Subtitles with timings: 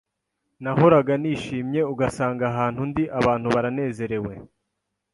[0.63, 4.33] nahoraga nishimye ugasanga ahantu ndi abantu baranezerewe.